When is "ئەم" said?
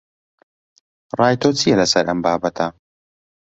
2.09-2.19